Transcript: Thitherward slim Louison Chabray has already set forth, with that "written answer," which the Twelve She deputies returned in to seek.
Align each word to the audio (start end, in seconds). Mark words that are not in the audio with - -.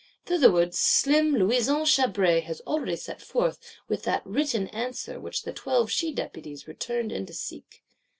Thitherward 0.25 0.73
slim 0.73 1.35
Louison 1.35 1.85
Chabray 1.85 2.39
has 2.39 2.59
already 2.61 2.95
set 2.95 3.21
forth, 3.21 3.59
with 3.87 4.01
that 4.05 4.25
"written 4.25 4.67
answer," 4.69 5.19
which 5.19 5.43
the 5.43 5.53
Twelve 5.53 5.91
She 5.91 6.11
deputies 6.11 6.67
returned 6.67 7.11
in 7.11 7.27
to 7.27 7.35
seek. 7.35 7.83